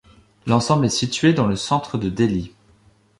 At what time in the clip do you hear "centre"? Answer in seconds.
1.55-1.99